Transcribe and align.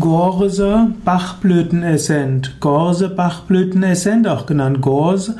Gorse 0.00 0.88
Bachblütenessent. 1.04 2.60
Gorse 2.60 3.10
Bachblütenessent, 3.10 4.26
auch 4.26 4.46
genannt 4.46 4.80
Gorse, 4.80 5.36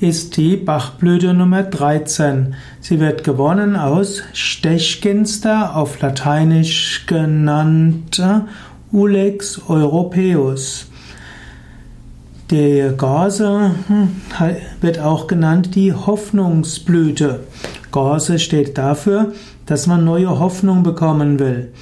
ist 0.00 0.36
die 0.36 0.56
Bachblüte 0.56 1.34
Nummer 1.34 1.62
13. 1.62 2.54
Sie 2.80 3.00
wird 3.00 3.24
gewonnen 3.24 3.74
aus 3.74 4.22
Stechginster, 4.32 5.74
auf 5.74 6.00
Lateinisch 6.00 7.06
genannt 7.06 8.22
Ulex 8.92 9.62
europaeus. 9.68 10.86
Die 12.50 12.90
Gorse 12.96 13.72
hm, 13.88 14.08
wird 14.80 15.00
auch 15.00 15.26
genannt 15.26 15.74
die 15.74 15.92
Hoffnungsblüte. 15.92 17.40
Gorse 17.90 18.38
steht 18.38 18.78
dafür, 18.78 19.32
dass 19.64 19.86
man 19.86 20.04
neue 20.04 20.38
Hoffnung 20.38 20.82
bekommen 20.82 21.38
will. 21.38 21.72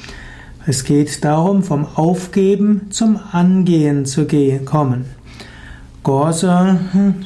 Es 0.66 0.84
geht 0.84 1.22
darum, 1.24 1.62
vom 1.62 1.86
Aufgeben 1.94 2.86
zum 2.88 3.20
Angehen 3.32 4.06
zu 4.06 4.26
kommen. 4.64 5.04
Gorse 6.02 6.78
hm, 6.92 7.16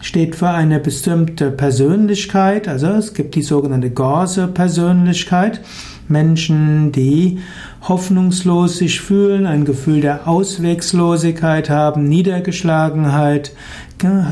steht 0.00 0.36
für 0.36 0.48
eine 0.48 0.80
bestimmte 0.80 1.50
Persönlichkeit, 1.50 2.68
also 2.68 2.88
es 2.88 3.14
gibt 3.14 3.36
die 3.36 3.42
sogenannte 3.42 3.90
Gorse-Persönlichkeit. 3.90 5.62
Menschen, 6.08 6.92
die 6.92 7.38
hoffnungslos 7.82 8.78
sich 8.78 9.00
fühlen, 9.00 9.46
ein 9.46 9.64
Gefühl 9.64 10.00
der 10.00 10.28
Auswegslosigkeit 10.28 11.70
haben, 11.70 12.08
Niedergeschlagenheit, 12.08 13.52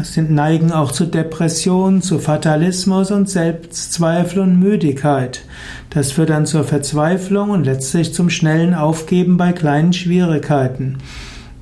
sind, 0.03 0.31
neigen 0.31 0.71
auch 0.71 0.93
zu 0.93 1.07
Depression, 1.07 2.03
zu 2.03 2.19
Fatalismus 2.19 3.11
und 3.11 3.31
Selbstzweifel 3.31 4.41
und 4.41 4.59
Müdigkeit. 4.59 5.43
Das 5.91 6.13
führt 6.13 6.31
dann 6.31 6.47
zur 6.47 6.65
Verzweiflung 6.65 7.51
und 7.51 7.65
letztlich 7.65 8.13
zum 8.13 8.29
schnellen 8.29 8.75
Aufgeben 8.75 9.37
bei 9.37 9.53
kleinen 9.53 9.93
Schwierigkeiten. 9.93 10.99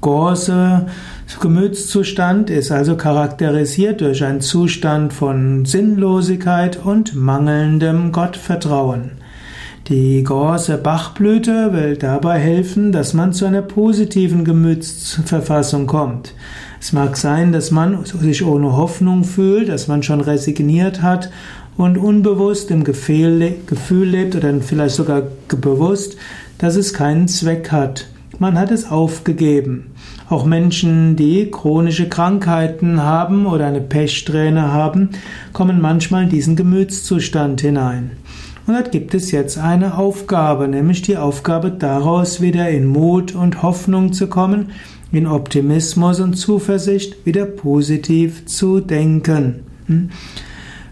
Gorse 0.01 0.87
Gemütszustand 1.39 2.51
ist 2.51 2.73
also 2.73 2.97
charakterisiert 2.97 4.01
durch 4.01 4.25
einen 4.25 4.41
Zustand 4.41 5.13
von 5.13 5.65
Sinnlosigkeit 5.65 6.85
und 6.85 7.15
mangelndem 7.15 8.11
Gottvertrauen. 8.11 9.13
Die 9.89 10.23
Gorse 10.23 10.77
Bachblüte 10.77 11.73
will 11.73 11.97
dabei 11.97 12.39
helfen, 12.39 12.93
dass 12.93 13.13
man 13.13 13.33
zu 13.33 13.47
einer 13.47 13.63
positiven 13.63 14.45
Gemütsverfassung 14.45 15.87
kommt. 15.87 16.35
Es 16.81 16.93
mag 16.93 17.17
sein, 17.17 17.51
dass 17.51 17.71
man 17.71 18.05
sich 18.05 18.45
ohne 18.45 18.77
Hoffnung 18.77 19.25
fühlt, 19.25 19.69
dass 19.69 19.89
man 19.89 20.03
schon 20.03 20.21
resigniert 20.21 21.03
hat 21.03 21.31
und 21.77 21.99
unbewusst 21.99 22.71
im 22.71 22.85
Gefühl 22.85 23.55
lebt 23.69 24.37
oder 24.37 24.61
vielleicht 24.61 24.95
sogar 24.95 25.23
bewusst, 25.49 26.17
dass 26.59 26.77
es 26.77 26.93
keinen 26.93 27.27
Zweck 27.27 27.73
hat. 27.73 28.07
Man 28.39 28.59
hat 28.59 28.71
es 28.71 28.91
aufgegeben. 28.91 29.93
Auch 30.29 30.45
Menschen, 30.45 31.17
die 31.17 31.51
chronische 31.51 32.09
Krankheiten 32.09 33.03
haben 33.03 33.45
oder 33.45 33.67
eine 33.67 33.81
Pechsträhne 33.81 34.73
haben, 34.73 35.11
kommen 35.53 35.81
manchmal 35.81 36.25
in 36.25 36.31
diesen 36.31 36.55
Gemütszustand 36.55 37.61
hinein. 37.61 38.13
Und 38.67 38.75
dort 38.75 38.93
gibt 38.93 39.15
es 39.15 39.31
jetzt 39.31 39.59
eine 39.59 39.99
Aufgabe, 39.99 40.69
nämlich 40.69 41.03
die 41.03 41.17
Aufgabe 41.17 41.71
daraus 41.71 42.41
wieder 42.41 42.69
in 42.69 42.87
Mut 42.87 43.35
und 43.35 43.63
Hoffnung 43.63 44.13
zu 44.13 44.29
kommen, 44.29 44.71
in 45.13 45.27
Optimismus 45.27 46.21
und 46.21 46.35
Zuversicht 46.35 47.27
wieder 47.27 47.47
positiv 47.47 48.47
zu 48.47 48.81
denken. 48.81 49.65
Hm? 49.87 50.11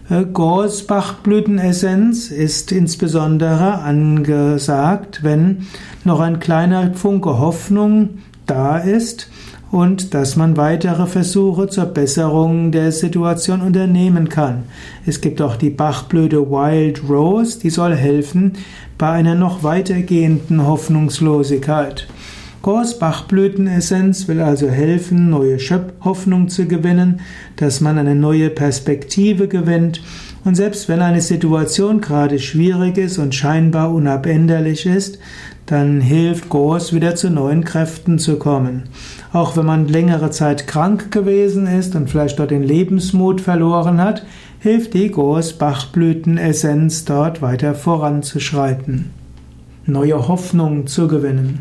Äh, 0.09 0.25
Gors 0.25 0.83
Bachblütenessenz 0.83 2.31
ist 2.31 2.71
insbesondere 2.71 3.79
angesagt, 3.79 5.23
wenn 5.23 5.67
noch 6.03 6.19
ein 6.19 6.39
kleiner 6.39 6.93
Funke 6.93 7.39
Hoffnung 7.39 8.09
da 8.49 8.77
ist 8.77 9.29
und 9.71 10.13
dass 10.13 10.35
man 10.35 10.57
weitere 10.57 11.05
Versuche 11.05 11.67
zur 11.67 11.85
Besserung 11.85 12.71
der 12.71 12.91
Situation 12.91 13.61
unternehmen 13.61 14.29
kann. 14.29 14.63
Es 15.05 15.21
gibt 15.21 15.41
auch 15.41 15.55
die 15.55 15.69
Bachblüte 15.69 16.49
Wild 16.49 17.07
Rose, 17.07 17.59
die 17.59 17.69
soll 17.69 17.95
helfen 17.95 18.53
bei 18.97 19.09
einer 19.09 19.35
noch 19.35 19.63
weitergehenden 19.63 20.65
Hoffnungslosigkeit. 20.65 22.07
Gors 22.61 22.99
Bachblütenessenz 22.99 24.27
will 24.27 24.41
also 24.41 24.67
helfen, 24.67 25.29
neue 25.29 25.59
Schöpfhoffnung 25.59 26.49
zu 26.49 26.65
gewinnen, 26.65 27.21
dass 27.55 27.79
man 27.79 27.97
eine 27.97 28.15
neue 28.15 28.49
Perspektive 28.49 29.47
gewinnt 29.47 30.01
und 30.45 30.55
selbst 30.55 30.87
wenn 30.87 31.01
eine 31.01 31.21
Situation 31.21 32.01
gerade 32.01 32.39
schwierig 32.39 32.97
ist 32.97 33.17
und 33.17 33.35
scheinbar 33.35 33.91
unabänderlich 33.93 34.85
ist, 34.85 35.19
dann 35.65 36.01
hilft 36.01 36.49
Gors 36.49 36.93
wieder 36.93 37.15
zu 37.15 37.29
neuen 37.29 37.63
Kräften 37.63 38.17
zu 38.17 38.37
kommen. 38.37 38.83
Auch 39.33 39.55
wenn 39.55 39.65
man 39.65 39.87
längere 39.87 40.31
Zeit 40.31 40.65
krank 40.65 41.11
gewesen 41.11 41.67
ist 41.67 41.95
und 41.95 42.09
vielleicht 42.09 42.39
dort 42.39 42.51
den 42.51 42.63
Lebensmut 42.63 43.41
verloren 43.41 44.01
hat, 44.01 44.25
hilft 44.59 44.93
die 44.93 45.09
Gors 45.09 45.53
Bachblütenessenz 45.53 47.05
dort 47.05 47.41
weiter 47.41 47.75
voranzuschreiten, 47.75 49.11
neue 49.85 50.27
Hoffnung 50.27 50.87
zu 50.87 51.07
gewinnen. 51.07 51.59